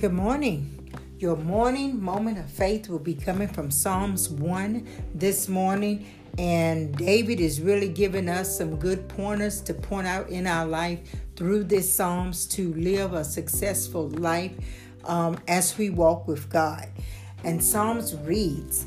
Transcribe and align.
Good 0.00 0.14
morning. 0.14 0.90
Your 1.18 1.36
morning 1.36 2.02
moment 2.02 2.38
of 2.38 2.50
faith 2.50 2.88
will 2.88 2.98
be 2.98 3.14
coming 3.14 3.48
from 3.48 3.70
Psalms 3.70 4.30
1 4.30 4.88
this 5.14 5.46
morning. 5.46 6.06
And 6.38 6.96
David 6.96 7.38
is 7.38 7.60
really 7.60 7.90
giving 7.90 8.26
us 8.26 8.56
some 8.56 8.76
good 8.76 9.10
pointers 9.10 9.60
to 9.60 9.74
point 9.74 10.06
out 10.06 10.30
in 10.30 10.46
our 10.46 10.64
life 10.64 11.00
through 11.36 11.64
this 11.64 11.92
Psalms 11.92 12.46
to 12.46 12.72
live 12.72 13.12
a 13.12 13.22
successful 13.22 14.08
life 14.08 14.52
um, 15.04 15.36
as 15.46 15.76
we 15.76 15.90
walk 15.90 16.26
with 16.26 16.48
God. 16.48 16.88
And 17.44 17.62
Psalms 17.62 18.16
reads, 18.16 18.86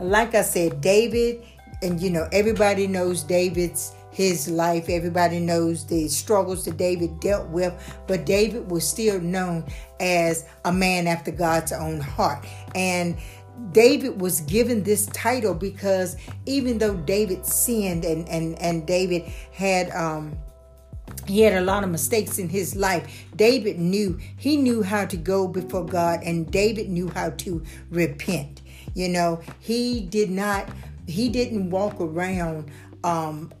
Like 0.00 0.34
I 0.34 0.42
said, 0.42 0.80
David, 0.80 1.44
and 1.82 2.00
you 2.00 2.10
know, 2.10 2.28
everybody 2.32 2.86
knows 2.86 3.22
David's 3.22 3.94
his 4.14 4.48
life. 4.48 4.88
Everybody 4.88 5.40
knows 5.40 5.84
the 5.84 6.08
struggles 6.08 6.64
that 6.64 6.76
David 6.76 7.18
dealt 7.20 7.48
with, 7.48 7.74
but 8.06 8.24
David 8.24 8.70
was 8.70 8.86
still 8.86 9.20
known 9.20 9.64
as 9.98 10.46
a 10.64 10.72
man 10.72 11.06
after 11.06 11.32
God's 11.32 11.72
own 11.72 12.00
heart. 12.00 12.46
And 12.76 13.16
David 13.72 14.20
was 14.20 14.40
given 14.42 14.82
this 14.82 15.06
title 15.06 15.54
because 15.54 16.16
even 16.46 16.78
though 16.78 16.94
David 16.94 17.44
sinned 17.44 18.04
and 18.04 18.28
and 18.28 18.58
and 18.60 18.86
David 18.86 19.22
had 19.52 19.90
um 19.90 20.38
he 21.26 21.40
had 21.40 21.54
a 21.54 21.64
lot 21.64 21.84
of 21.84 21.90
mistakes 21.90 22.38
in 22.38 22.48
his 22.48 22.76
life. 22.76 23.26
David 23.36 23.78
knew, 23.78 24.18
he 24.36 24.56
knew 24.56 24.82
how 24.82 25.06
to 25.06 25.16
go 25.16 25.48
before 25.48 25.84
God, 25.84 26.20
and 26.22 26.50
David 26.50 26.88
knew 26.90 27.08
how 27.08 27.30
to 27.30 27.62
repent. 27.90 28.62
You 28.94 29.08
know, 29.08 29.40
he 29.60 30.00
did 30.00 30.30
not, 30.30 30.68
he 31.06 31.28
didn't 31.28 31.70
walk 31.70 32.00
around 32.00 32.70
um, 33.02 33.52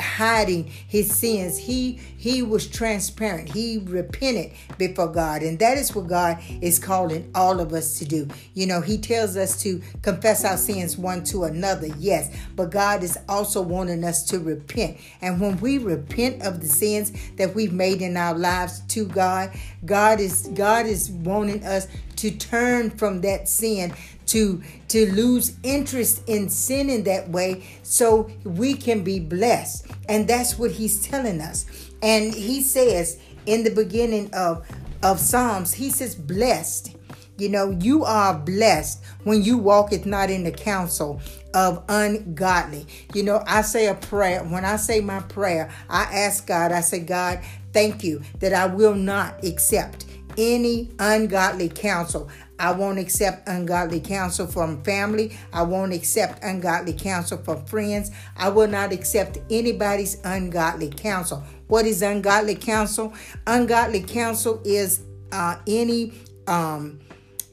hiding 0.00 0.64
his 0.64 1.14
sins. 1.14 1.58
He 1.58 2.00
he 2.16 2.42
was 2.42 2.66
transparent. 2.66 3.48
He 3.48 3.78
repented 3.78 4.52
before 4.78 5.08
God. 5.08 5.42
And 5.42 5.58
that 5.58 5.78
is 5.78 5.94
what 5.94 6.08
God 6.08 6.38
is 6.60 6.78
calling 6.78 7.30
all 7.34 7.60
of 7.60 7.72
us 7.72 7.98
to 7.98 8.04
do. 8.04 8.28
You 8.54 8.66
know, 8.66 8.80
he 8.80 8.98
tells 8.98 9.36
us 9.36 9.62
to 9.62 9.80
confess 10.02 10.44
our 10.44 10.56
sins 10.56 10.96
one 10.96 11.24
to 11.24 11.44
another. 11.44 11.88
Yes, 11.98 12.34
but 12.54 12.70
God 12.70 13.02
is 13.02 13.18
also 13.28 13.62
wanting 13.62 14.04
us 14.04 14.24
to 14.24 14.38
repent. 14.38 14.98
And 15.20 15.40
when 15.40 15.58
we 15.60 15.78
repent 15.78 16.42
of 16.42 16.60
the 16.60 16.68
sins 16.68 17.12
that 17.36 17.54
we've 17.54 17.72
made 17.72 18.02
in 18.02 18.16
our 18.16 18.36
lives 18.36 18.80
to 18.88 19.06
God, 19.06 19.52
God 19.84 20.20
is 20.20 20.48
God 20.54 20.86
is 20.86 21.10
wanting 21.10 21.64
us 21.64 21.86
to 22.16 22.30
turn 22.30 22.90
from 22.90 23.20
that 23.20 23.48
sin 23.48 23.94
to 24.26 24.62
to 24.88 25.10
lose 25.12 25.56
interest 25.62 26.22
in 26.26 26.48
sin 26.48 26.90
in 26.90 27.04
that 27.04 27.28
way 27.28 27.64
so 27.82 28.30
we 28.44 28.74
can 28.74 29.02
be 29.02 29.20
blessed. 29.20 29.86
And 30.08 30.28
that's 30.28 30.58
what 30.58 30.72
he's 30.72 31.06
telling 31.06 31.40
us. 31.40 31.90
And 32.02 32.34
he 32.34 32.62
says 32.62 33.18
in 33.46 33.64
the 33.64 33.70
beginning 33.70 34.32
of 34.34 34.66
of 35.02 35.20
psalms 35.20 35.72
he 35.74 35.90
says 35.90 36.14
blessed. 36.14 36.96
You 37.38 37.50
know 37.50 37.70
you 37.70 38.04
are 38.04 38.34
blessed 38.34 39.04
when 39.24 39.42
you 39.42 39.58
walketh 39.58 40.06
not 40.06 40.30
in 40.30 40.42
the 40.44 40.50
counsel 40.50 41.20
of 41.54 41.84
ungodly. 41.88 42.86
You 43.14 43.22
know 43.22 43.42
i 43.46 43.62
say 43.62 43.86
a 43.86 43.94
prayer. 43.94 44.42
When 44.42 44.64
i 44.64 44.76
say 44.76 45.00
my 45.00 45.20
prayer 45.20 45.70
i 45.88 46.02
ask 46.04 46.46
god 46.46 46.72
i 46.72 46.80
say 46.80 47.00
god 47.00 47.40
thank 47.72 48.02
you 48.02 48.22
that 48.40 48.54
i 48.54 48.66
will 48.66 48.94
not 48.94 49.44
accept 49.44 50.05
any 50.38 50.90
ungodly 50.98 51.68
counsel. 51.68 52.28
I 52.58 52.72
won't 52.72 52.98
accept 52.98 53.48
ungodly 53.48 54.00
counsel 54.00 54.46
from 54.46 54.82
family. 54.82 55.36
I 55.52 55.62
won't 55.62 55.92
accept 55.92 56.42
ungodly 56.42 56.94
counsel 56.94 57.38
from 57.38 57.64
friends. 57.66 58.10
I 58.36 58.48
will 58.48 58.68
not 58.68 58.92
accept 58.92 59.38
anybody's 59.50 60.18
ungodly 60.24 60.90
counsel. 60.90 61.42
What 61.68 61.84
is 61.84 62.02
ungodly 62.02 62.54
counsel? 62.54 63.12
Ungodly 63.46 64.02
counsel 64.02 64.62
is 64.64 65.02
uh, 65.32 65.56
any 65.66 66.12
um, 66.46 67.00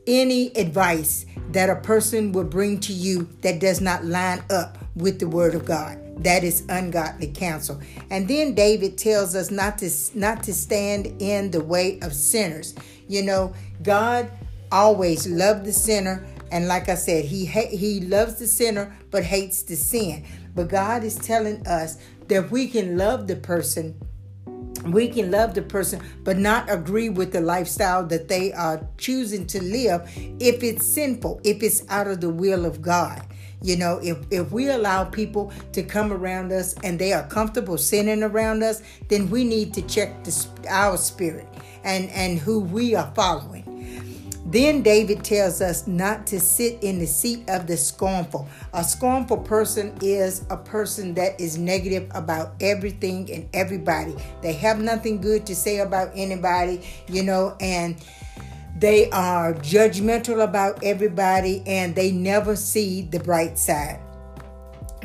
any 0.05 0.55
advice 0.57 1.25
that 1.51 1.69
a 1.69 1.75
person 1.77 2.31
would 2.33 2.49
bring 2.49 2.79
to 2.81 2.93
you 2.93 3.27
that 3.41 3.59
does 3.59 3.81
not 3.81 4.03
line 4.05 4.43
up 4.49 4.77
with 4.95 5.19
the 5.19 5.27
word 5.27 5.55
of 5.55 5.65
God. 5.65 6.02
That 6.17 6.43
is 6.43 6.63
ungodly 6.69 7.27
counsel. 7.27 7.81
And 8.09 8.27
then 8.27 8.53
David 8.53 8.97
tells 8.97 9.35
us 9.35 9.51
not 9.51 9.79
to 9.79 9.89
not 10.13 10.43
to 10.43 10.53
stand 10.53 11.07
in 11.19 11.51
the 11.51 11.63
way 11.63 11.99
of 12.01 12.13
sinners. 12.13 12.75
You 13.07 13.23
know, 13.23 13.53
God 13.81 14.31
always 14.71 15.27
loved 15.27 15.65
the 15.65 15.73
sinner 15.73 16.25
and 16.51 16.67
like 16.67 16.87
I 16.87 16.95
said, 16.95 17.25
he 17.25 17.45
he 17.45 18.01
loves 18.01 18.35
the 18.35 18.47
sinner 18.47 18.95
but 19.09 19.23
hates 19.23 19.63
the 19.63 19.75
sin. 19.75 20.23
But 20.55 20.67
God 20.67 21.03
is 21.03 21.15
telling 21.15 21.65
us 21.65 21.97
that 22.27 22.51
we 22.51 22.67
can 22.67 22.97
love 22.97 23.27
the 23.27 23.35
person 23.35 23.99
we 24.85 25.07
can 25.07 25.31
love 25.31 25.53
the 25.53 25.61
person 25.61 26.01
but 26.23 26.37
not 26.37 26.69
agree 26.69 27.09
with 27.09 27.31
the 27.31 27.39
lifestyle 27.39 28.05
that 28.05 28.27
they 28.27 28.51
are 28.51 28.85
choosing 28.97 29.47
to 29.47 29.61
live 29.63 30.01
if 30.39 30.61
it's 30.61 30.85
sinful 30.85 31.39
if 31.43 31.63
it's 31.63 31.87
out 31.89 32.07
of 32.07 32.19
the 32.19 32.29
will 32.29 32.65
of 32.65 32.81
god 32.81 33.25
you 33.63 33.77
know, 33.77 33.99
if, 34.03 34.17
if 34.29 34.51
we 34.51 34.69
allow 34.69 35.05
people 35.05 35.51
to 35.71 35.81
come 35.81 36.11
around 36.11 36.51
us 36.51 36.75
and 36.83 36.99
they 36.99 37.13
are 37.13 37.25
comfortable 37.27 37.77
sinning 37.77 38.21
around 38.21 38.61
us, 38.61 38.83
then 39.07 39.29
we 39.29 39.43
need 39.43 39.73
to 39.73 39.81
check 39.83 40.23
the, 40.23 40.47
our 40.69 40.97
spirit 40.97 41.47
and, 41.83 42.09
and 42.11 42.37
who 42.37 42.59
we 42.59 42.93
are 42.93 43.11
following. 43.15 43.63
Then 44.45 44.83
David 44.83 45.23
tells 45.23 45.61
us 45.61 45.87
not 45.87 46.27
to 46.27 46.39
sit 46.39 46.83
in 46.83 46.99
the 46.99 47.07
seat 47.07 47.43
of 47.47 47.65
the 47.65 47.77
scornful. 47.77 48.47
A 48.73 48.83
scornful 48.83 49.37
person 49.37 49.97
is 50.01 50.45
a 50.49 50.57
person 50.57 51.13
that 51.15 51.39
is 51.39 51.57
negative 51.57 52.11
about 52.13 52.53
everything 52.59 53.31
and 53.31 53.49
everybody. 53.53 54.13
They 54.41 54.53
have 54.53 54.79
nothing 54.79 55.21
good 55.21 55.45
to 55.47 55.55
say 55.55 55.79
about 55.79 56.11
anybody, 56.13 56.81
you 57.07 57.23
know, 57.23 57.55
and 57.61 57.95
they 58.75 59.09
are 59.11 59.53
judgmental 59.53 60.43
about 60.43 60.83
everybody 60.83 61.63
and 61.65 61.95
they 61.95 62.11
never 62.11 62.55
see 62.55 63.03
the 63.03 63.19
bright 63.19 63.57
side. 63.57 63.99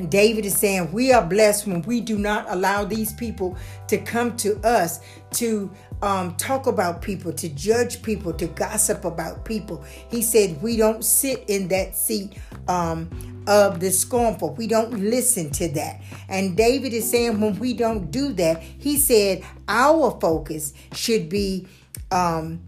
David 0.09 0.47
is 0.47 0.57
saying 0.57 0.93
we 0.93 1.13
are 1.13 1.25
blessed 1.25 1.67
when 1.67 1.83
we 1.83 2.01
do 2.01 2.19
not 2.19 2.47
allow 2.49 2.85
these 2.85 3.13
people 3.13 3.57
to 3.89 3.99
come 3.99 4.37
to 4.37 4.57
us 4.61 5.01
to 5.33 5.71
um, 6.03 6.37
talk 6.37 6.67
about 6.69 7.03
people, 7.03 7.33
to 7.33 7.49
judge 7.49 8.03
people, 8.03 8.33
to 8.35 8.47
gossip 8.47 9.05
about 9.05 9.45
people. 9.45 9.85
He 10.09 10.23
said 10.23 10.63
we 10.63 10.77
don't 10.77 11.05
sit 11.05 11.45
in 11.49 11.69
that 11.69 11.97
seat 11.97 12.39
um, 12.69 13.11
of 13.49 13.81
the 13.81 13.91
scornful. 13.91 14.55
We 14.55 14.69
don't 14.69 14.93
listen 14.93 15.51
to 15.53 15.69
that. 15.73 16.01
And 16.29 16.57
David 16.57 16.93
is 16.93 17.11
saying 17.11 17.41
when 17.41 17.59
we 17.59 17.73
don't 17.73 18.11
do 18.11 18.33
that, 18.35 18.63
he 18.63 18.97
said 18.97 19.43
our 19.67 20.19
focus 20.21 20.73
should 20.93 21.29
be 21.29 21.67
um, 22.13 22.61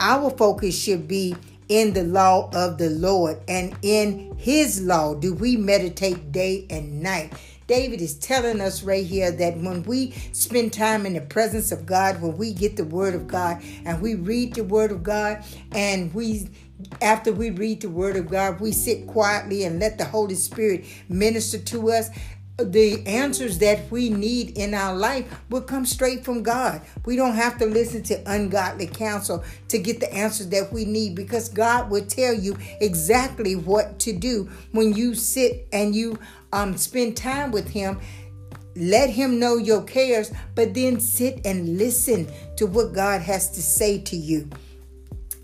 our 0.00 0.30
focus 0.30 0.80
should 0.80 1.08
be 1.08 1.36
in 1.68 1.92
the 1.92 2.04
law 2.04 2.48
of 2.52 2.78
the 2.78 2.90
Lord 2.90 3.38
and 3.46 3.76
in 3.82 4.34
his 4.38 4.82
law 4.82 5.14
do 5.14 5.34
we 5.34 5.56
meditate 5.56 6.32
day 6.32 6.66
and 6.70 7.02
night. 7.02 7.32
David 7.66 8.00
is 8.00 8.14
telling 8.14 8.62
us 8.62 8.82
right 8.82 9.04
here 9.04 9.30
that 9.30 9.58
when 9.58 9.82
we 9.82 10.12
spend 10.32 10.72
time 10.72 11.04
in 11.04 11.12
the 11.12 11.20
presence 11.20 11.70
of 11.70 11.84
God, 11.84 12.22
when 12.22 12.38
we 12.38 12.54
get 12.54 12.76
the 12.76 12.84
word 12.84 13.14
of 13.14 13.28
God 13.28 13.62
and 13.84 14.00
we 14.00 14.14
read 14.14 14.54
the 14.54 14.64
word 14.64 14.90
of 14.90 15.02
God 15.02 15.44
and 15.72 16.12
we 16.14 16.48
after 17.02 17.32
we 17.32 17.50
read 17.50 17.80
the 17.80 17.90
word 17.90 18.16
of 18.16 18.30
God, 18.30 18.60
we 18.60 18.72
sit 18.72 19.06
quietly 19.08 19.64
and 19.64 19.80
let 19.80 19.98
the 19.98 20.04
Holy 20.04 20.36
Spirit 20.36 20.84
minister 21.08 21.58
to 21.58 21.90
us 21.90 22.08
the 22.58 23.06
answers 23.06 23.58
that 23.58 23.88
we 23.88 24.10
need 24.10 24.58
in 24.58 24.74
our 24.74 24.94
life 24.94 25.42
will 25.48 25.60
come 25.60 25.86
straight 25.86 26.24
from 26.24 26.42
God. 26.42 26.82
We 27.04 27.14
don't 27.14 27.36
have 27.36 27.56
to 27.58 27.66
listen 27.66 28.02
to 28.04 28.20
ungodly 28.30 28.88
counsel 28.88 29.44
to 29.68 29.78
get 29.78 30.00
the 30.00 30.12
answers 30.12 30.48
that 30.48 30.72
we 30.72 30.84
need 30.84 31.14
because 31.14 31.48
God 31.48 31.88
will 31.88 32.04
tell 32.04 32.34
you 32.34 32.56
exactly 32.80 33.54
what 33.54 34.00
to 34.00 34.12
do 34.12 34.50
when 34.72 34.92
you 34.92 35.14
sit 35.14 35.68
and 35.72 35.94
you 35.94 36.18
um, 36.52 36.76
spend 36.76 37.16
time 37.16 37.52
with 37.52 37.68
Him. 37.68 38.00
Let 38.74 39.10
Him 39.10 39.38
know 39.38 39.56
your 39.56 39.82
cares, 39.84 40.32
but 40.56 40.74
then 40.74 40.98
sit 40.98 41.40
and 41.44 41.78
listen 41.78 42.28
to 42.56 42.66
what 42.66 42.92
God 42.92 43.20
has 43.20 43.50
to 43.52 43.62
say 43.62 44.00
to 44.00 44.16
you. 44.16 44.50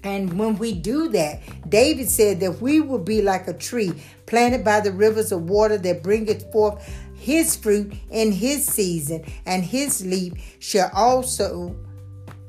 And 0.05 0.39
when 0.39 0.56
we 0.59 0.73
do 0.75 1.09
that, 1.09 1.41
David 1.69 2.09
said 2.09 2.39
that 2.41 2.61
we 2.61 2.81
will 2.81 2.99
be 2.99 3.23
like 3.23 3.49
a 3.49 3.55
tree 3.55 3.93
planted 4.27 4.62
by 4.62 4.81
the 4.81 4.93
rivers 4.93 5.33
of 5.33 5.49
water 5.49 5.79
that 5.79 6.03
bringeth 6.03 6.53
forth 6.53 6.87
his 7.15 7.56
fruit 7.56 7.95
in 8.11 8.31
his 8.31 8.67
season, 8.67 9.25
and 9.47 9.65
his 9.65 10.05
leaf 10.05 10.35
shall 10.59 10.91
also 10.95 11.75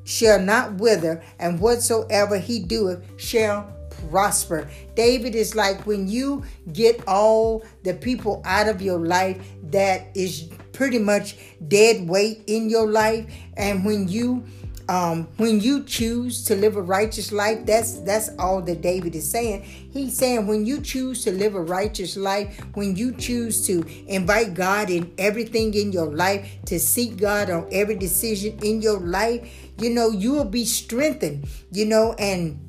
shall 0.03 0.39
not 0.39 0.75
wither, 0.75 1.23
and 1.39 1.59
whatsoever 1.59 2.37
he 2.37 2.59
doeth 2.59 3.03
shall 3.17 3.73
prosper. 4.11 4.69
David 4.93 5.33
is 5.33 5.55
like 5.55 5.87
when 5.87 6.07
you 6.07 6.43
get 6.73 7.01
all 7.07 7.63
the 7.83 7.93
people 7.93 8.41
out 8.43 8.67
of 8.67 8.81
your 8.81 8.99
life 8.99 9.41
that 9.63 10.07
is 10.13 10.49
pretty 10.73 10.99
much 10.99 11.37
dead 11.69 12.07
weight 12.07 12.43
in 12.47 12.69
your 12.69 12.87
life, 12.87 13.25
and 13.55 13.85
when 13.85 14.07
you 14.09 14.43
um, 14.87 15.27
when 15.37 15.59
you 15.59 15.83
choose 15.83 16.43
to 16.45 16.55
live 16.55 16.75
a 16.75 16.81
righteous 16.81 17.31
life, 17.31 17.65
that's 17.65 17.99
that's 18.01 18.29
all 18.37 18.61
that 18.61 18.81
David 18.81 19.15
is 19.15 19.29
saying. 19.29 19.63
He's 19.63 20.15
saying 20.15 20.45
when 20.45 20.65
you 20.65 20.79
choose 20.81 21.23
to 21.23 21.31
live 21.31 21.55
a 21.55 21.61
righteous 21.61 22.15
life, 22.15 22.59
when 22.75 22.95
you 22.95 23.13
choose 23.13 23.65
to 23.67 23.83
invite 24.07 24.53
God 24.53 24.89
in 24.89 25.11
everything 25.17 25.73
in 25.73 25.91
your 25.91 26.13
life, 26.13 26.47
to 26.65 26.79
seek 26.79 27.17
God 27.17 27.49
on 27.49 27.67
every 27.71 27.95
decision 27.95 28.59
in 28.61 28.81
your 28.81 28.99
life, 28.99 29.71
you 29.79 29.89
know, 29.89 30.11
you 30.11 30.33
will 30.33 30.45
be 30.45 30.65
strengthened, 30.65 31.47
you 31.71 31.85
know, 31.85 32.13
and 32.19 32.59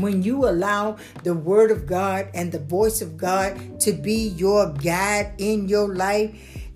when 0.00 0.22
you 0.22 0.48
allow 0.48 0.96
the 1.24 1.34
word 1.34 1.70
of 1.70 1.86
God 1.86 2.28
and 2.34 2.50
the 2.50 2.58
voice 2.58 3.02
of 3.02 3.16
God 3.16 3.80
to 3.80 3.92
be 3.92 4.28
your 4.28 4.72
guide 4.72 5.34
in 5.38 5.68
your 5.68 5.94
life, 5.94 6.34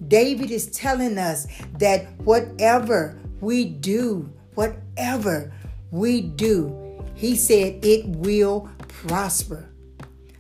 David 0.09 0.51
is 0.51 0.67
telling 0.67 1.19
us 1.19 1.47
that 1.79 2.07
whatever 2.21 3.19
we 3.41 3.65
do, 3.65 4.31
whatever 4.56 5.53
we 5.91 6.20
do, 6.20 7.03
he 7.14 7.37
said 7.37 7.85
it 7.85 8.06
will 8.06 8.69
prosper. 8.88 9.70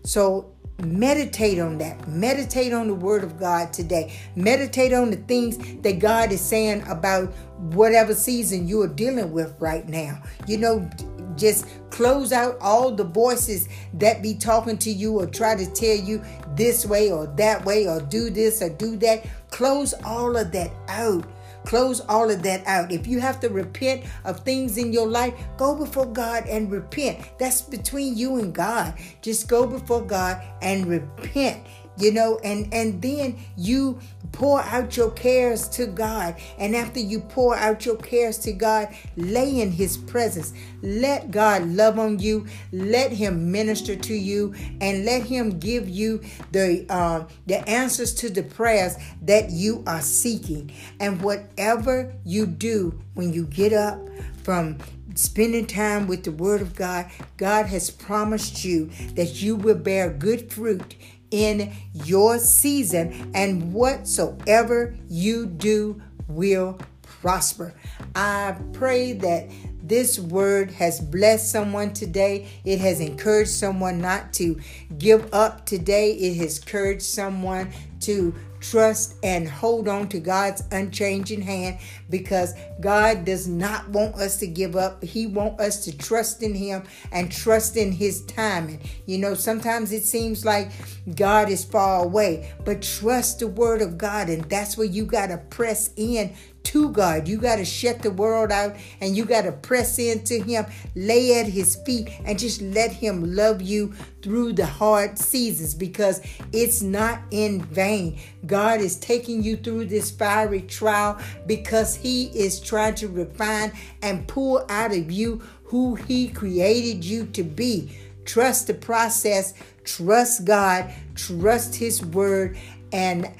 So 0.04 0.52
meditate 0.82 1.58
on 1.58 1.78
that. 1.78 2.06
Meditate 2.08 2.72
on 2.72 2.88
the 2.88 2.94
word 2.94 3.24
of 3.24 3.38
God 3.38 3.72
today. 3.72 4.18
Meditate 4.34 4.92
on 4.92 5.10
the 5.10 5.16
things 5.16 5.56
that 5.82 5.98
God 5.98 6.32
is 6.32 6.40
saying 6.40 6.82
about 6.88 7.32
whatever 7.74 8.14
season 8.14 8.68
you 8.68 8.82
are 8.82 8.88
dealing 8.88 9.32
with 9.32 9.54
right 9.58 9.88
now. 9.88 10.22
You 10.46 10.58
know, 10.58 10.90
just 11.36 11.66
close 11.90 12.32
out 12.32 12.56
all 12.60 12.92
the 12.92 13.04
voices 13.04 13.68
that 13.94 14.22
be 14.22 14.34
talking 14.34 14.78
to 14.78 14.90
you 14.90 15.20
or 15.20 15.26
try 15.26 15.54
to 15.54 15.66
tell 15.72 15.96
you 15.96 16.22
this 16.54 16.86
way 16.86 17.10
or 17.10 17.26
that 17.36 17.64
way 17.64 17.86
or 17.86 18.00
do 18.00 18.30
this 18.30 18.62
or 18.62 18.70
do 18.70 18.96
that. 18.98 19.26
Close 19.50 19.94
all 20.04 20.36
of 20.36 20.52
that 20.52 20.70
out 20.88 21.24
Close 21.66 22.00
all 22.00 22.30
of 22.30 22.42
that 22.44 22.66
out. 22.66 22.92
If 22.92 23.06
you 23.06 23.20
have 23.20 23.40
to 23.40 23.48
repent 23.48 24.04
of 24.24 24.40
things 24.40 24.78
in 24.78 24.92
your 24.92 25.08
life, 25.08 25.34
go 25.58 25.74
before 25.74 26.06
God 26.06 26.46
and 26.46 26.70
repent. 26.70 27.18
That's 27.38 27.60
between 27.60 28.16
you 28.16 28.38
and 28.38 28.54
God. 28.54 28.94
Just 29.20 29.48
go 29.48 29.66
before 29.66 30.02
God 30.02 30.40
and 30.62 30.86
repent 30.86 31.66
you 31.98 32.12
know 32.12 32.38
and 32.44 32.72
and 32.72 33.00
then 33.02 33.38
you 33.56 33.98
pour 34.32 34.60
out 34.60 34.96
your 34.96 35.10
cares 35.10 35.68
to 35.68 35.86
god. 35.86 36.36
And 36.58 36.76
after 36.76 37.00
you 37.00 37.20
pour 37.20 37.56
out 37.56 37.86
your 37.86 37.96
cares 37.96 38.38
to 38.40 38.52
god 38.52 38.94
lay 39.16 39.60
in 39.60 39.72
his 39.72 39.96
presence. 39.96 40.52
Let 40.82 41.30
god 41.30 41.66
love 41.66 41.98
on 41.98 42.18
you. 42.18 42.46
Let 42.72 43.12
him 43.12 43.50
minister 43.50 43.96
to 43.96 44.14
you 44.14 44.54
and 44.80 45.04
let 45.04 45.22
him 45.22 45.58
give 45.58 45.88
you 45.88 46.22
the 46.52 46.84
uh, 46.88 47.24
the 47.46 47.66
answers 47.68 48.14
to 48.16 48.30
the 48.30 48.42
prayers 48.42 48.96
that 49.22 49.50
you 49.50 49.82
are 49.86 50.02
seeking. 50.02 50.72
And 51.00 51.22
whatever 51.22 52.12
you 52.24 52.46
do 52.46 53.00
when 53.14 53.32
you 53.32 53.46
get 53.46 53.72
up 53.72 53.98
from 54.42 54.78
spending 55.14 55.66
time 55.66 56.06
with 56.06 56.24
the 56.24 56.32
Word 56.32 56.60
of 56.60 56.74
God, 56.74 57.10
God 57.36 57.66
has 57.66 57.90
promised 57.90 58.64
you 58.64 58.90
that 59.14 59.40
you 59.42 59.56
will 59.56 59.74
bear 59.76 60.10
good 60.10 60.52
fruit 60.52 60.94
in 61.30 61.72
your 61.92 62.38
season, 62.38 63.30
and 63.34 63.72
whatsoever 63.72 64.96
you 65.08 65.46
do 65.46 66.00
will 66.28 66.78
prosper. 67.02 67.74
I 68.14 68.56
pray 68.72 69.12
that 69.14 69.50
this 69.82 70.18
word 70.18 70.70
has 70.72 71.00
blessed 71.00 71.50
someone 71.50 71.92
today. 71.92 72.48
It 72.64 72.80
has 72.80 73.00
encouraged 73.00 73.50
someone 73.50 74.00
not 74.00 74.32
to 74.34 74.60
give 74.98 75.32
up 75.32 75.64
today. 75.64 76.12
It 76.12 76.36
has 76.38 76.58
encouraged 76.58 77.02
someone 77.02 77.72
to 78.00 78.34
trust 78.60 79.16
and 79.22 79.48
hold 79.48 79.88
on 79.88 80.08
to 80.08 80.20
God's 80.20 80.62
unchanging 80.70 81.42
hand 81.42 81.78
because 82.10 82.54
God 82.80 83.24
does 83.24 83.46
not 83.46 83.88
want 83.90 84.14
us 84.16 84.36
to 84.38 84.46
give 84.46 84.76
up. 84.76 85.02
He 85.02 85.26
wants 85.26 85.62
us 85.62 85.84
to 85.84 85.96
trust 85.96 86.42
in 86.42 86.54
him 86.54 86.84
and 87.12 87.30
trust 87.30 87.76
in 87.76 87.92
his 87.92 88.24
timing. 88.26 88.80
You 89.06 89.18
know, 89.18 89.34
sometimes 89.34 89.92
it 89.92 90.04
seems 90.04 90.44
like 90.44 90.70
God 91.14 91.48
is 91.48 91.64
far 91.64 92.04
away, 92.04 92.52
but 92.64 92.82
trust 92.82 93.40
the 93.40 93.46
word 93.46 93.82
of 93.82 93.98
God 93.98 94.28
and 94.28 94.44
that's 94.44 94.76
where 94.76 94.86
you 94.86 95.04
got 95.04 95.28
to 95.28 95.38
press 95.38 95.90
in 95.96 96.34
to 96.76 96.90
God. 96.90 97.26
You 97.26 97.38
got 97.38 97.56
to 97.56 97.64
shut 97.64 98.02
the 98.02 98.10
world 98.10 98.52
out 98.52 98.76
and 99.00 99.16
you 99.16 99.24
got 99.24 99.42
to 99.42 99.52
press 99.52 99.98
into 99.98 100.42
Him, 100.42 100.66
lay 100.94 101.40
at 101.40 101.46
His 101.46 101.76
feet, 101.76 102.10
and 102.26 102.38
just 102.38 102.60
let 102.60 102.92
Him 102.92 103.34
love 103.34 103.62
you 103.62 103.94
through 104.20 104.52
the 104.52 104.66
hard 104.66 105.18
seasons 105.18 105.74
because 105.74 106.20
it's 106.52 106.82
not 106.82 107.20
in 107.30 107.62
vain. 107.62 108.18
God 108.44 108.80
is 108.80 108.96
taking 108.96 109.42
you 109.42 109.56
through 109.56 109.86
this 109.86 110.10
fiery 110.10 110.60
trial 110.62 111.18
because 111.46 111.94
He 111.94 112.26
is 112.26 112.60
trying 112.60 112.94
to 112.96 113.08
refine 113.08 113.72
and 114.02 114.28
pull 114.28 114.66
out 114.68 114.94
of 114.94 115.10
you 115.10 115.42
who 115.64 115.94
He 115.94 116.28
created 116.28 117.04
you 117.04 117.24
to 117.28 117.42
be. 117.42 117.96
Trust 118.26 118.66
the 118.66 118.74
process, 118.74 119.54
trust 119.84 120.44
God, 120.44 120.92
trust 121.14 121.76
His 121.76 122.04
word, 122.04 122.58
and 122.92 123.32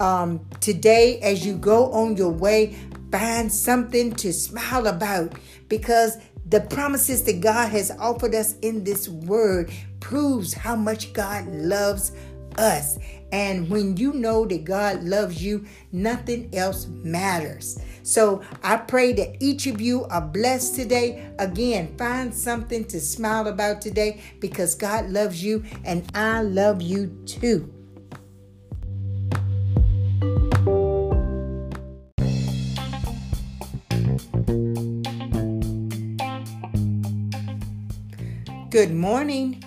um, 0.00 0.46
today 0.60 1.18
as 1.20 1.44
you 1.44 1.56
go 1.56 1.92
on 1.92 2.16
your 2.16 2.30
way, 2.30 2.76
find 3.10 3.52
something 3.52 4.12
to 4.16 4.32
smile 4.32 4.86
about 4.86 5.34
because 5.68 6.18
the 6.46 6.60
promises 6.62 7.24
that 7.24 7.40
God 7.40 7.70
has 7.70 7.90
offered 7.98 8.34
us 8.34 8.58
in 8.60 8.84
this 8.84 9.08
word 9.08 9.70
proves 10.00 10.54
how 10.54 10.76
much 10.76 11.12
God 11.12 11.46
loves 11.48 12.12
us. 12.56 12.98
And 13.30 13.68
when 13.68 13.96
you 13.98 14.14
know 14.14 14.46
that 14.46 14.64
God 14.64 15.02
loves 15.02 15.42
you, 15.42 15.66
nothing 15.92 16.48
else 16.54 16.86
matters. 16.86 17.78
So 18.02 18.42
I 18.62 18.78
pray 18.78 19.12
that 19.12 19.36
each 19.40 19.66
of 19.66 19.82
you 19.82 20.04
are 20.04 20.22
blessed 20.22 20.74
today. 20.74 21.30
Again, 21.38 21.94
find 21.98 22.34
something 22.34 22.86
to 22.86 23.00
smile 23.00 23.46
about 23.48 23.82
today 23.82 24.22
because 24.40 24.74
God 24.74 25.10
loves 25.10 25.44
you 25.44 25.62
and 25.84 26.10
I 26.14 26.40
love 26.40 26.80
you 26.80 27.08
too. 27.26 27.77
Good 38.78 38.94
morning. 38.94 39.64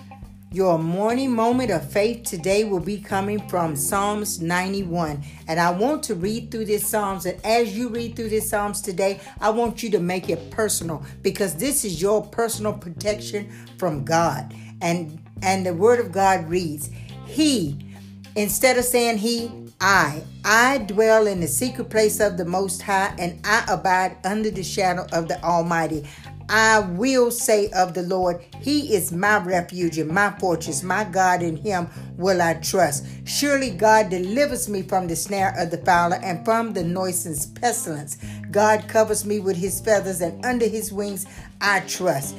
Your 0.52 0.78
morning 0.78 1.32
moment 1.32 1.70
of 1.70 1.92
faith 1.92 2.22
today 2.22 2.64
will 2.64 2.80
be 2.80 2.98
coming 2.98 3.46
from 3.46 3.76
Psalms 3.76 4.40
91. 4.40 5.22
And 5.48 5.60
I 5.60 5.70
want 5.70 6.02
to 6.04 6.14
read 6.14 6.50
through 6.50 6.64
this 6.64 6.86
Psalms. 6.86 7.26
And 7.26 7.38
as 7.44 7.76
you 7.76 7.90
read 7.90 8.16
through 8.16 8.30
this 8.30 8.48
Psalms 8.48 8.80
today, 8.80 9.20
I 9.38 9.50
want 9.50 9.82
you 9.82 9.90
to 9.90 9.98
make 9.98 10.30
it 10.30 10.50
personal 10.50 11.04
because 11.20 11.54
this 11.56 11.84
is 11.84 12.00
your 12.00 12.24
personal 12.24 12.72
protection 12.72 13.52
from 13.76 14.02
God. 14.02 14.54
And 14.80 15.20
and 15.42 15.66
the 15.66 15.74
word 15.74 16.00
of 16.00 16.10
God 16.10 16.48
reads, 16.48 16.88
He, 17.26 17.76
instead 18.34 18.78
of 18.78 18.84
saying 18.86 19.18
he, 19.18 19.52
I, 19.84 20.22
I 20.44 20.78
dwell 20.78 21.26
in 21.26 21.40
the 21.40 21.48
secret 21.48 21.90
place 21.90 22.20
of 22.20 22.36
the 22.36 22.44
Most 22.44 22.80
High, 22.82 23.12
and 23.18 23.40
I 23.44 23.64
abide 23.68 24.16
under 24.24 24.48
the 24.48 24.62
shadow 24.62 25.06
of 25.12 25.26
the 25.26 25.42
Almighty. 25.42 26.08
I 26.48 26.80
will 26.80 27.30
say 27.30 27.70
of 27.70 27.94
the 27.94 28.02
Lord, 28.02 28.44
He 28.60 28.94
is 28.94 29.12
my 29.12 29.38
refuge 29.38 29.98
and 29.98 30.10
my 30.10 30.30
fortress, 30.38 30.82
my 30.82 31.04
God, 31.04 31.42
in 31.42 31.56
Him 31.56 31.88
will 32.16 32.42
I 32.42 32.54
trust. 32.54 33.06
Surely 33.24 33.70
God 33.70 34.10
delivers 34.10 34.68
me 34.68 34.82
from 34.82 35.08
the 35.08 35.16
snare 35.16 35.54
of 35.58 35.70
the 35.70 35.78
fowler 35.78 36.16
and 36.16 36.44
from 36.44 36.72
the 36.72 36.84
noisome 36.84 37.34
pestilence. 37.54 38.18
God 38.50 38.88
covers 38.88 39.24
me 39.24 39.40
with 39.40 39.56
His 39.56 39.80
feathers, 39.80 40.20
and 40.20 40.44
under 40.44 40.66
His 40.66 40.92
wings 40.92 41.26
I 41.60 41.80
trust. 41.80 42.36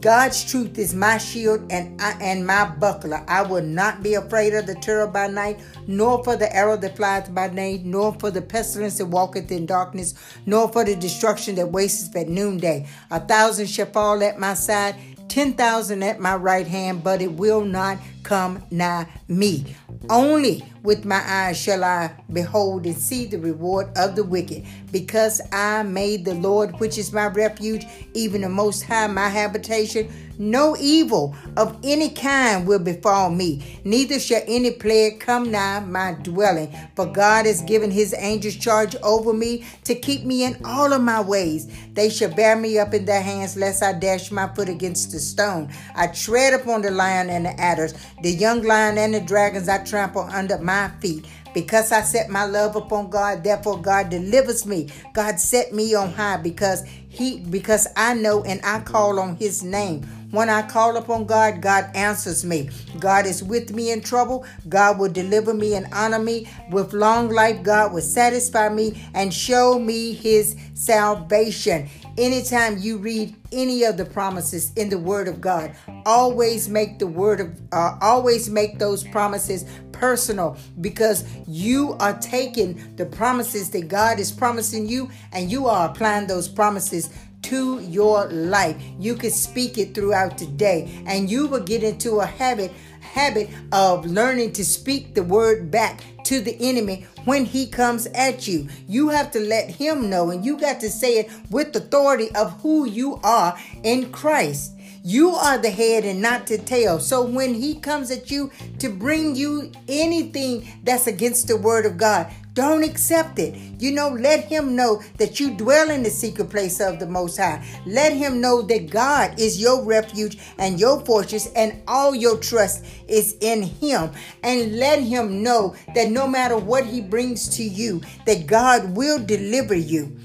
God's 0.00 0.42
truth 0.50 0.78
is 0.78 0.94
my 0.94 1.18
shield 1.18 1.70
and 1.70 2.00
I, 2.00 2.16
and 2.20 2.46
my 2.46 2.64
buckler. 2.66 3.22
I 3.28 3.42
will 3.42 3.62
not 3.62 4.02
be 4.02 4.14
afraid 4.14 4.54
of 4.54 4.66
the 4.66 4.74
terror 4.74 5.06
by 5.06 5.26
night, 5.26 5.60
nor 5.86 6.24
for 6.24 6.34
the 6.34 6.54
arrow 6.54 6.78
that 6.78 6.96
flies 6.96 7.28
by 7.28 7.48
day, 7.48 7.82
nor 7.84 8.14
for 8.14 8.30
the 8.30 8.40
pestilence 8.40 8.96
that 8.98 9.06
walketh 9.06 9.52
in 9.52 9.66
darkness, 9.66 10.14
nor 10.46 10.72
for 10.72 10.82
the 10.82 10.96
destruction 10.96 11.56
that 11.56 11.72
wasteth 11.72 12.16
at 12.16 12.28
noonday. 12.28 12.88
A 13.10 13.20
thousand 13.20 13.66
shall 13.66 13.86
fall 13.86 14.22
at 14.22 14.38
my 14.38 14.54
side, 14.54 14.96
ten 15.28 15.52
thousand 15.52 16.02
at 16.02 16.20
my 16.20 16.36
right 16.36 16.66
hand, 16.66 17.04
but 17.04 17.20
it 17.20 17.32
will 17.32 17.64
not 17.64 17.98
come 18.22 18.62
nigh 18.70 19.06
me. 19.28 19.76
Only 20.08 20.64
with 20.86 21.04
my 21.04 21.20
eyes 21.26 21.58
shall 21.58 21.84
I 21.84 22.12
behold 22.32 22.86
and 22.86 22.96
see 22.96 23.26
the 23.26 23.38
reward 23.38 23.88
of 23.98 24.14
the 24.14 24.24
wicked, 24.24 24.64
because 24.92 25.42
I 25.52 25.82
made 25.82 26.24
the 26.24 26.34
Lord, 26.34 26.78
which 26.78 26.96
is 26.96 27.12
my 27.12 27.26
refuge, 27.26 27.84
even 28.14 28.40
the 28.42 28.48
Most 28.48 28.84
High, 28.84 29.08
my 29.08 29.28
habitation. 29.28 30.08
No 30.38 30.76
evil 30.78 31.34
of 31.56 31.78
any 31.82 32.10
kind 32.10 32.66
will 32.66 32.78
befall 32.78 33.30
me, 33.30 33.80
neither 33.84 34.20
shall 34.20 34.42
any 34.46 34.70
plague 34.70 35.18
come 35.18 35.50
nigh 35.50 35.80
my 35.80 36.12
dwelling. 36.22 36.76
For 36.94 37.06
God 37.06 37.46
has 37.46 37.62
given 37.62 37.90
his 37.90 38.14
angels 38.18 38.56
charge 38.56 38.94
over 38.96 39.32
me 39.32 39.64
to 39.84 39.94
keep 39.94 40.24
me 40.24 40.44
in 40.44 40.58
all 40.62 40.92
of 40.92 41.00
my 41.00 41.22
ways. 41.22 41.66
They 41.94 42.10
shall 42.10 42.34
bear 42.34 42.54
me 42.54 42.78
up 42.78 42.92
in 42.92 43.06
their 43.06 43.22
hands, 43.22 43.56
lest 43.56 43.82
I 43.82 43.94
dash 43.94 44.30
my 44.30 44.46
foot 44.54 44.68
against 44.68 45.10
the 45.10 45.18
stone. 45.18 45.70
I 45.94 46.08
tread 46.08 46.52
upon 46.52 46.82
the 46.82 46.90
lion 46.90 47.30
and 47.30 47.46
the 47.46 47.58
adders, 47.58 47.94
the 48.22 48.30
young 48.30 48.60
lion 48.60 48.98
and 48.98 49.14
the 49.14 49.20
dragons 49.20 49.70
I 49.70 49.84
trample 49.84 50.28
under 50.30 50.58
my 50.58 50.75
feet. 51.00 51.26
Because 51.54 51.90
I 51.90 52.02
set 52.02 52.28
my 52.28 52.44
love 52.44 52.76
upon 52.76 53.08
God, 53.08 53.42
therefore 53.42 53.80
God 53.80 54.10
delivers 54.10 54.66
me. 54.66 54.90
God 55.14 55.40
set 55.40 55.72
me 55.72 55.94
on 55.94 56.12
high 56.12 56.36
because 56.36 56.84
he 57.08 57.40
because 57.40 57.88
I 57.96 58.12
know 58.12 58.44
and 58.44 58.60
I 58.62 58.80
call 58.80 59.18
on 59.18 59.36
his 59.36 59.62
name. 59.62 60.02
When 60.32 60.50
I 60.50 60.62
call 60.62 60.98
upon 60.98 61.24
God, 61.24 61.62
God 61.62 61.88
answers 61.94 62.44
me. 62.44 62.68
God 62.98 63.24
is 63.26 63.42
with 63.42 63.72
me 63.72 63.90
in 63.90 64.02
trouble. 64.02 64.44
God 64.68 64.98
will 64.98 65.10
deliver 65.10 65.54
me 65.54 65.74
and 65.74 65.86
honor 65.92 66.18
me. 66.18 66.46
With 66.70 66.92
long 66.92 67.30
life, 67.30 67.62
God 67.62 67.94
will 67.94 68.02
satisfy 68.02 68.68
me 68.68 69.02
and 69.14 69.32
show 69.32 69.78
me 69.78 70.12
his 70.12 70.56
salvation. 70.74 71.88
Anytime 72.18 72.78
you 72.78 72.98
read 72.98 73.34
any 73.52 73.84
of 73.84 73.96
the 73.96 74.04
promises 74.04 74.72
in 74.74 74.88
the 74.88 74.98
Word 74.98 75.28
of 75.28 75.40
God, 75.40 75.74
always 76.04 76.68
make 76.68 76.98
the 76.98 77.06
Word 77.06 77.40
of 77.40 77.60
uh, 77.72 77.96
always 78.00 78.50
make 78.50 78.78
those 78.78 79.04
promises 79.04 79.64
personal 79.98 80.56
because 80.80 81.24
you 81.46 81.94
are 82.00 82.18
taking 82.18 82.96
the 82.96 83.06
promises 83.06 83.70
that 83.70 83.88
God 83.88 84.18
is 84.18 84.30
promising 84.32 84.88
you 84.88 85.10
and 85.32 85.50
you 85.50 85.66
are 85.66 85.88
applying 85.90 86.26
those 86.26 86.48
promises 86.48 87.10
to 87.42 87.80
your 87.80 88.26
life. 88.26 88.76
You 88.98 89.14
can 89.14 89.30
speak 89.30 89.78
it 89.78 89.94
throughout 89.94 90.38
the 90.38 90.46
day 90.46 91.02
and 91.06 91.30
you 91.30 91.46
will 91.46 91.62
get 91.62 91.82
into 91.82 92.20
a 92.20 92.26
habit 92.26 92.72
habit 93.00 93.48
of 93.72 94.04
learning 94.04 94.52
to 94.52 94.64
speak 94.64 95.14
the 95.14 95.22
word 95.22 95.70
back 95.70 96.02
to 96.24 96.40
the 96.40 96.56
enemy 96.60 97.06
when 97.24 97.44
he 97.44 97.66
comes 97.66 98.06
at 98.08 98.48
you. 98.48 98.68
You 98.88 99.08
have 99.10 99.30
to 99.30 99.40
let 99.40 99.70
him 99.70 100.10
know 100.10 100.30
and 100.30 100.44
you 100.44 100.58
got 100.58 100.80
to 100.80 100.90
say 100.90 101.18
it 101.18 101.30
with 101.50 101.74
authority 101.74 102.34
of 102.34 102.60
who 102.62 102.84
you 102.84 103.20
are 103.22 103.56
in 103.84 104.10
Christ. 104.12 104.72
You 105.08 105.36
are 105.36 105.56
the 105.56 105.70
head 105.70 106.04
and 106.04 106.20
not 106.20 106.48
the 106.48 106.58
tail. 106.58 106.98
So 106.98 107.22
when 107.24 107.54
he 107.54 107.76
comes 107.76 108.10
at 108.10 108.28
you 108.28 108.50
to 108.80 108.88
bring 108.88 109.36
you 109.36 109.70
anything 109.86 110.66
that's 110.82 111.06
against 111.06 111.46
the 111.46 111.56
word 111.56 111.86
of 111.86 111.96
God, 111.96 112.26
don't 112.54 112.82
accept 112.82 113.38
it. 113.38 113.54
You 113.78 113.92
know, 113.92 114.08
let 114.08 114.46
him 114.46 114.74
know 114.74 115.00
that 115.18 115.38
you 115.38 115.54
dwell 115.54 115.90
in 115.90 116.02
the 116.02 116.10
secret 116.10 116.50
place 116.50 116.80
of 116.80 116.98
the 116.98 117.06
Most 117.06 117.36
High. 117.36 117.64
Let 117.86 118.14
him 118.14 118.40
know 118.40 118.62
that 118.62 118.90
God 118.90 119.38
is 119.38 119.60
your 119.60 119.84
refuge 119.84 120.38
and 120.58 120.80
your 120.80 121.04
fortress, 121.04 121.52
and 121.54 121.80
all 121.86 122.12
your 122.12 122.38
trust 122.38 122.84
is 123.06 123.36
in 123.40 123.62
him. 123.62 124.10
And 124.42 124.76
let 124.76 125.00
him 125.00 125.40
know 125.40 125.76
that 125.94 126.10
no 126.10 126.26
matter 126.26 126.58
what 126.58 126.84
he 126.84 127.00
brings 127.00 127.48
to 127.58 127.62
you, 127.62 128.00
that 128.24 128.48
God 128.48 128.96
will 128.96 129.24
deliver 129.24 129.76
you. 129.76 130.16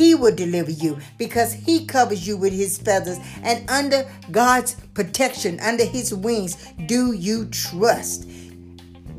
He 0.00 0.14
will 0.14 0.34
deliver 0.34 0.70
you 0.70 0.98
because 1.18 1.52
He 1.52 1.84
covers 1.84 2.26
you 2.26 2.38
with 2.38 2.54
His 2.54 2.78
feathers, 2.78 3.18
and 3.42 3.68
under 3.68 4.10
God's 4.30 4.74
protection, 4.94 5.60
under 5.60 5.84
His 5.84 6.14
wings, 6.14 6.56
do 6.86 7.12
you 7.12 7.44
trust. 7.50 8.26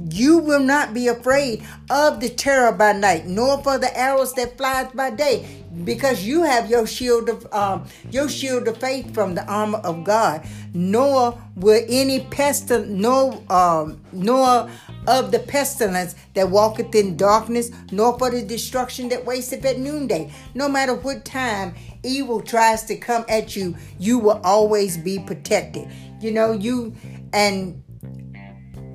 You 0.10 0.40
will 0.40 0.60
not 0.60 0.92
be 0.96 1.08
afraid 1.08 1.64
of 1.92 2.20
the 2.20 2.30
terror 2.30 2.72
by 2.72 2.94
night, 2.94 3.28
nor 3.28 3.62
for 3.62 3.78
the 3.78 3.96
arrows 3.96 4.34
that 4.34 4.58
flies 4.58 4.92
by 4.96 5.12
day, 5.12 5.61
because 5.84 6.24
you 6.24 6.44
have 6.44 6.70
your 6.70 6.86
shield 6.86 7.30
of 7.30 7.54
um, 7.54 7.86
your 8.10 8.30
shield 8.30 8.68
of 8.68 8.78
faith 8.78 9.14
from 9.14 9.36
the 9.36 9.46
armor 9.46 9.80
of 9.80 10.04
God. 10.04 10.46
Nor 10.74 11.42
will 11.56 11.84
any 11.88 12.22
pestilence, 12.26 12.90
nor 12.90 13.42
um, 13.50 14.02
nor 14.12 14.70
of 15.08 15.32
the 15.32 15.40
pestilence 15.40 16.16
that 16.34 16.50
walketh 16.50 16.94
in 16.94 17.18
darkness, 17.18 17.72
nor 17.92 18.18
for 18.20 18.30
the 18.30 18.42
destruction 18.42 19.10
that 19.10 19.26
wasteth 19.26 19.66
at 19.66 19.80
noonday. 19.80 20.32
No 20.54 20.70
matter 20.70 20.94
what 20.94 21.26
time 21.26 21.76
evil 22.04 22.42
tries 22.42 22.84
to 22.84 22.96
come 22.96 23.26
at 23.28 23.56
you, 23.56 23.76
you 24.00 24.20
will 24.20 24.42
always 24.44 24.98
be 24.98 25.20
protected. 25.20 25.88
You 26.20 26.32
know, 26.32 26.52
you 26.52 26.96
and 27.34 27.82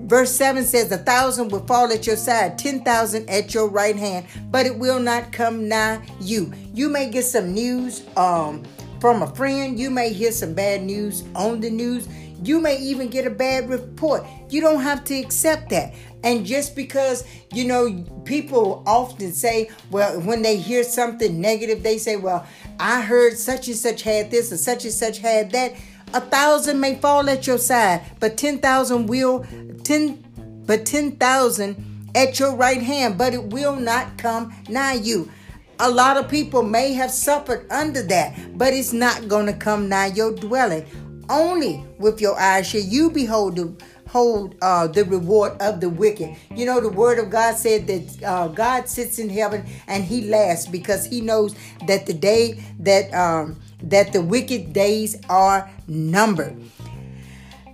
Verse 0.06 0.30
7 0.37 0.64
says, 0.64 0.92
A 0.92 0.99
thousand 0.99 1.50
will 1.50 1.66
fall 1.66 1.90
at 1.92 2.06
your 2.06 2.16
side, 2.16 2.61
10,000 2.61 3.28
at 3.28 3.52
your 3.52 3.68
right 3.68 3.97
hand, 3.97 4.26
but 4.52 4.64
it 4.64 4.78
will 4.78 5.00
not 5.00 5.33
come 5.33 5.68
nigh 5.68 6.00
you. 6.21 6.52
You 6.76 6.90
may 6.90 7.09
get 7.09 7.25
some 7.25 7.54
news 7.54 8.04
um, 8.18 8.62
from 9.00 9.23
a 9.23 9.35
friend. 9.35 9.80
You 9.80 9.88
may 9.88 10.12
hear 10.12 10.30
some 10.30 10.52
bad 10.52 10.83
news 10.83 11.25
on 11.35 11.59
the 11.59 11.71
news. 11.71 12.06
You 12.42 12.61
may 12.61 12.76
even 12.76 13.09
get 13.09 13.26
a 13.26 13.30
bad 13.30 13.71
report. 13.71 14.26
You 14.50 14.61
don't 14.61 14.83
have 14.83 15.02
to 15.04 15.18
accept 15.18 15.71
that. 15.71 15.95
And 16.23 16.45
just 16.45 16.76
because, 16.76 17.25
you 17.50 17.64
know, 17.64 18.04
people 18.26 18.83
often 18.87 19.33
say, 19.33 19.71
well, 19.90 20.21
when 20.21 20.42
they 20.42 20.59
hear 20.59 20.85
something 20.85 21.40
negative, 21.40 21.83
they 21.83 21.97
say, 21.97 22.16
well, 22.16 22.47
I 22.78 23.00
heard 23.00 23.38
such 23.38 23.68
and 23.68 23.76
such 23.76 24.02
had 24.02 24.30
this 24.30 24.52
or 24.52 24.59
such 24.59 24.85
and 24.85 24.92
such 24.92 25.21
had 25.21 25.52
that. 25.52 25.73
A 26.12 26.21
thousand 26.21 26.78
may 26.78 26.97
fall 26.97 27.30
at 27.30 27.47
your 27.47 27.56
side, 27.56 28.02
but 28.21 28.37
10,000 28.37 29.06
will, 29.06 29.47
10, 29.83 30.62
but 30.66 30.85
10,000 30.85 32.11
at 32.14 32.38
your 32.38 32.54
right 32.54 32.83
hand, 32.83 33.16
but 33.16 33.33
it 33.33 33.45
will 33.45 33.76
not 33.76 34.18
come 34.18 34.54
nigh 34.68 34.95
you. 34.95 35.30
A 35.78 35.90
lot 35.90 36.16
of 36.16 36.28
people 36.28 36.62
may 36.62 36.95
have 36.95 37.11
suffered 37.11 37.66
under 37.71 38.02
that, 38.04 38.56
but 38.56 38.73
it's 38.73 38.95
not 38.95 39.28
going 39.28 39.47
to 39.47 39.52
come 39.52 39.88
nigh 39.88 40.06
your 40.06 40.33
dwelling. 40.33 40.87
Only 41.28 41.85
with 41.99 42.21
your 42.21 42.38
eyes 42.38 42.66
shall 42.66 42.80
you 42.80 43.11
behold 43.11 43.56
the 43.56 43.75
hold 44.09 44.54
uh, 44.62 44.87
the 44.87 45.04
reward 45.04 45.61
of 45.61 45.80
the 45.80 45.90
wicked. 45.90 46.35
You 46.54 46.64
know, 46.64 46.80
the 46.80 46.88
word 46.88 47.18
of 47.18 47.28
God 47.28 47.56
said 47.56 47.87
that 47.88 48.23
uh, 48.25 48.49
God 48.49 48.88
sits 48.88 49.18
in 49.18 49.28
heaven 49.28 49.66
and 49.87 50.04
he 50.04 50.28
laughs 50.30 50.66
because 50.66 51.04
he 51.04 51.21
knows 51.21 51.54
that 51.87 52.06
the 52.06 52.14
day 52.14 52.62
that 52.78 53.12
um, 53.12 53.61
that 53.83 54.12
the 54.12 54.23
wicked 54.23 54.73
days 54.73 55.21
are 55.28 55.71
numbered. 55.87 56.56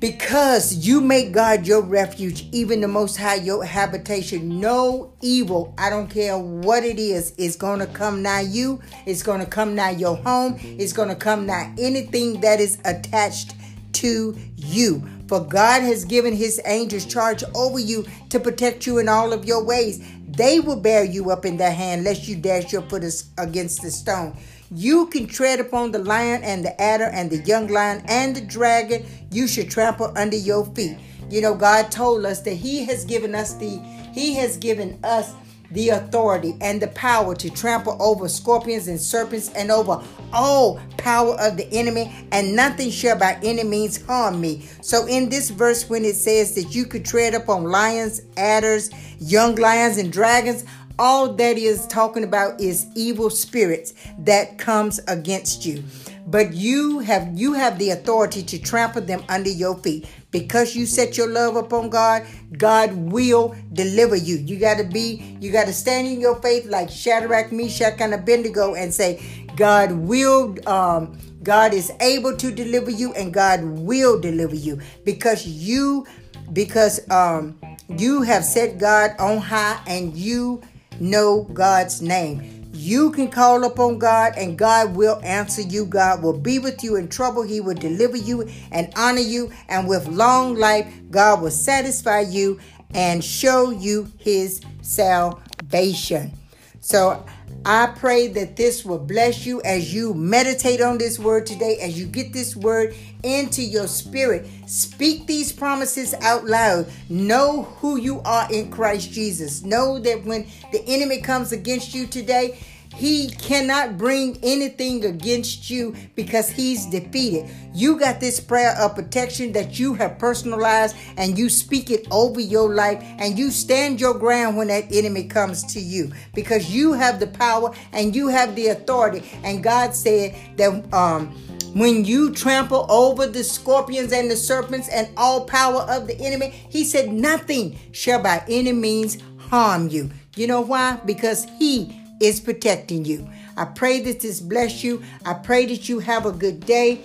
Because 0.03 0.85
you 0.85 1.01
make 1.01 1.31
God 1.31 1.65
your 1.65 1.81
refuge, 1.81 2.49
even 2.51 2.81
the 2.81 2.89
Most 2.89 3.17
High 3.17 3.37
your 3.37 3.65
habitation. 3.65 4.59
No 4.59 5.13
evil, 5.21 5.73
I 5.79 5.91
don't 5.91 6.11
care 6.11 6.37
what 6.37 6.83
it 6.83 6.99
is, 6.99 7.31
is 7.37 7.55
going 7.55 7.79
to 7.79 7.87
come 7.87 8.21
nigh 8.21 8.41
you. 8.41 8.81
It's 9.07 9.23
going 9.23 9.39
to 9.39 9.47
come 9.47 9.77
nigh 9.77 9.93
your 9.93 10.17
home. 10.17 10.59
It's 10.61 10.93
going 10.93 11.11
to 11.11 11.15
come 11.15 11.47
nigh 11.47 11.73
anything 11.79 12.41
that 12.41 12.59
is 12.59 12.81
attached 12.85 13.55
to 13.93 14.37
you. 14.57 15.09
For 15.29 15.39
God 15.39 15.83
has 15.83 16.05
given 16.05 16.35
his 16.35 16.61
angels 16.65 17.07
charge 17.07 17.45
over 17.55 17.79
you 17.79 18.05
to 18.31 18.41
protect 18.41 18.89
you 18.89 18.99
in 18.99 19.09
all 19.09 19.33
of 19.33 19.45
your 19.45 19.63
ways. 19.63 20.05
They 20.27 20.59
will 20.59 20.81
bear 20.81 21.05
you 21.05 21.31
up 21.31 21.45
in 21.45 21.59
their 21.59 21.71
hand, 21.71 22.03
lest 22.03 22.27
you 22.27 22.35
dash 22.35 22.73
your 22.73 22.83
foot 22.83 23.05
against 23.39 23.83
the 23.83 23.91
stone. 23.93 24.37
You 24.75 25.07
can 25.09 25.27
tread 25.27 25.61
upon 25.61 25.93
the 25.93 25.99
lion 25.99 26.43
and 26.43 26.65
the 26.65 26.81
adder 26.81 27.05
and 27.05 27.31
the 27.31 27.39
young 27.39 27.69
lion 27.69 28.03
and 28.07 28.35
the 28.35 28.41
dragon. 28.41 29.05
You 29.31 29.47
should 29.47 29.71
trample 29.71 30.13
under 30.17 30.37
your 30.37 30.65
feet. 30.65 30.97
You 31.29 31.43
know, 31.43 31.55
God 31.55 31.91
told 31.91 32.25
us 32.25 32.41
that 32.43 32.55
He 32.55 32.85
has 32.87 33.05
given 33.05 33.35
us 33.35 33.53
the 33.55 33.79
He 34.15 34.35
has 34.37 34.57
given 34.57 34.99
us 35.05 35.35
the 35.73 35.91
authority 35.91 36.55
and 36.61 36.81
the 36.81 36.89
power 36.89 37.35
to 37.35 37.51
trample 37.51 37.97
over 38.01 38.29
scorpions 38.29 38.89
and 38.89 39.01
serpents 39.01 39.51
and 39.55 39.71
over 39.71 40.03
all 40.33 40.81
power 40.99 41.35
of 41.41 41.57
the 41.57 41.67
enemy, 41.73 42.15
and 42.31 42.55
nothing 42.55 42.91
shall 42.91 43.19
by 43.19 43.39
any 43.43 43.65
means 43.65 44.05
harm 44.05 44.41
me. 44.41 44.69
So, 44.81 45.07
in 45.07 45.29
this 45.29 45.51
verse, 45.51 45.89
when 45.89 46.05
it 46.05 46.17
says 46.17 46.55
that 46.55 46.75
you 46.75 46.87
could 46.87 47.05
tread 47.05 47.35
upon 47.35 47.65
lions, 47.65 48.23
adders, 48.37 48.91
young 49.19 49.55
lions, 49.57 49.99
and 49.99 50.13
dragons, 50.13 50.65
all 50.99 51.33
that 51.35 51.59
is 51.59 51.87
talking 51.87 52.25
about 52.25 52.61
is 52.61 52.87
evil 52.95 53.31
spirits 53.31 53.95
that 54.19 54.59
comes 54.59 55.01
against 55.09 55.65
you. 55.65 55.83
But 56.27 56.55
you 56.55 57.01
have 57.01 57.39
you 57.39 57.55
have 57.55 57.79
the 57.79 57.91
authority 57.91 58.43
to 58.45 58.59
trample 58.59 59.03
them 59.03 59.23
under 59.29 59.51
your 59.51 59.77
feet. 59.77 60.09
Because 60.31 60.75
you 60.75 60.87
set 60.87 61.19
your 61.19 61.29
love 61.29 61.57
upon 61.57 61.91
God 61.91 62.27
God 62.57 62.93
will 62.95 63.55
deliver 63.73 64.17
you. 64.17 64.37
You 64.37 64.59
got 64.59 64.79
to 64.79 64.85
be 64.85 65.37
you 65.41 65.51
got 65.53 65.67
to 65.67 65.73
stand 65.73 66.07
in 66.07 66.21
your 66.21 66.41
faith 66.41 66.67
like 66.67 66.91
Shadrach 66.91 67.53
Meshach 67.53 68.01
and 68.01 68.15
Abednego 68.15 68.75
and 68.75 68.93
say 68.93 69.23
God 69.57 69.93
will 69.93 70.57
um 70.69 71.19
God 71.43 71.75
is 71.75 71.91
able 72.01 72.37
to 72.37 72.51
deliver 72.53 72.91
you 72.91 73.13
and 73.15 73.33
God 73.33 73.63
will 73.63 74.21
deliver 74.21 74.55
you. 74.55 74.81
Because 75.05 75.47
you 75.47 76.07
because 76.53 77.01
um 77.11 77.59
you 77.89 78.23
have 78.23 78.45
set 78.45 78.79
God 78.79 79.13
on 79.19 79.39
high 79.39 79.81
and 79.87 80.17
you 80.17 80.63
know 81.03 81.43
God's 81.53 82.01
name. 82.01 82.71
You 82.73 83.11
can 83.11 83.29
call 83.29 83.65
upon 83.65 83.99
God 83.99 84.33
and 84.37 84.57
God 84.57 84.97
will 84.97 85.21
answer 85.23 85.61
you. 85.61 85.85
God 85.85 86.23
will 86.23 86.39
be 86.39 86.59
with 86.59 86.83
you 86.83 86.97
in 86.97 87.09
trouble. 87.09 87.43
He 87.43 87.61
will 87.61 87.75
deliver 87.75 88.17
you 88.17 88.49
and 88.71 88.91
honor 88.97 89.21
you. 89.21 89.53
And 89.69 89.87
with 89.87 90.09
long 90.09 90.55
life, 90.55 90.93
God 91.11 91.43
will 91.43 91.51
satisfy 91.51 92.21
you 92.21 92.59
and 92.95 93.23
show 93.23 93.71
you 93.71 94.11
his 94.19 94.63
salvation. 94.81 96.33
So 96.81 97.25
I 97.65 97.87
pray 97.87 98.27
that 98.29 98.57
this 98.57 98.85
will 98.85 98.99
bless 98.99 99.47
you 99.47 99.63
as 99.63 99.95
you 99.95 100.15
meditate 100.15 100.81
on 100.81 100.99
this 100.99 101.19
word 101.19 101.47
today, 101.47 101.79
as 101.81 101.99
you 101.99 102.07
get 102.07 102.33
this 102.33 102.57
word 102.57 102.95
into 103.23 103.63
your 103.63 103.87
spirit. 103.87 104.49
Speak 104.67 105.27
these 105.27 105.53
promises 105.53 106.13
out 106.15 106.45
loud. 106.45 106.91
Know 107.09 107.63
who 107.63 107.97
you 107.97 108.21
are 108.23 108.49
in 108.53 108.71
Christ 108.71 109.13
Jesus. 109.13 109.63
Know 109.63 110.01
that 110.01 110.25
when 110.25 110.47
the 110.73 110.83
enemy 110.89 111.21
comes 111.21 111.53
against 111.53 111.95
you 111.95 112.09
today, 112.09 112.59
he 112.95 113.31
cannot 113.31 113.97
bring 113.97 114.39
anything 114.43 115.05
against 115.05 115.71
you 115.71 115.95
because 116.15 116.49
he's 116.51 116.87
defeated. 116.87 117.51
You 117.75 117.99
got 117.99 118.21
this 118.21 118.39
prayer 118.39 118.75
of 118.79 118.95
protection 118.95 119.53
that 119.53 119.79
you 119.79 119.95
have 119.95 120.19
personalized 120.19 120.97
and 121.17 121.39
you 121.39 121.49
speak 121.49 121.91
it 121.91 122.07
over 122.11 122.41
your 122.41 122.75
life 122.75 123.03
and 123.19 123.39
you 123.39 123.51
stand 123.51 124.01
your 124.01 124.15
ground 124.15 124.57
when 124.57 124.69
that 124.69 124.93
enemy 124.93 125.25
comes 125.25 125.65
to 125.73 125.81
you 125.81 126.13
because 126.35 126.71
you 126.75 126.93
have 126.93 127.19
the 127.19 127.27
power 127.27 127.75
and 127.93 128.15
you 128.15 128.29
have 128.29 128.55
the 128.55 128.69
authority. 128.69 129.23
And 129.43 129.63
God 129.63 129.95
said 129.95 130.37
that 130.57 130.93
um 130.93 131.35
when 131.75 132.05
you 132.05 132.33
trample 132.35 132.85
over 132.91 133.27
the 133.27 133.43
scorpions 133.43 134.13
and 134.13 134.31
the 134.31 134.37
serpents 134.37 134.89
and 134.89 135.09
all 135.17 135.47
power 135.47 135.81
of 135.83 136.07
the 136.07 136.19
enemy, 136.21 136.51
he 136.69 136.85
said, 136.85 137.11
Nothing 137.11 137.79
shall 137.93 138.23
by 138.23 138.45
any 138.47 138.73
means 138.73 139.17
harm 139.39 139.89
you. 139.89 140.11
You 140.37 140.47
know 140.47 140.61
why? 140.61 140.99
Because 141.07 141.47
he 141.59 142.02
is 142.23 142.41
protecting 142.41 143.05
you. 143.05 143.29
I 143.57 143.65
pray 143.65 144.01
that 144.01 144.21
this 144.21 144.41
bless 144.41 144.85
you. 144.85 145.03
I 145.27 145.35
pray 145.35 145.67
that 145.67 145.89
you 145.89 145.99
have 145.99 146.25
a 146.25 146.33
good 146.33 146.65
day. 146.65 147.03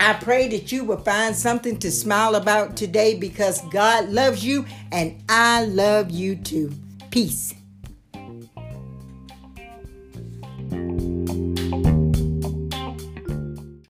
I 0.00 0.14
pray 0.14 0.48
that 0.48 0.72
you 0.72 0.84
will 0.84 0.98
find 0.98 1.34
something 1.36 1.78
to 1.78 1.90
smile 1.90 2.34
about 2.34 2.76
today 2.76 3.14
because 3.14 3.60
God 3.70 4.08
loves 4.08 4.44
you 4.44 4.66
and 4.90 5.22
I 5.28 5.64
love 5.64 6.10
you 6.10 6.34
too. 6.34 6.72
Peace. 7.10 7.54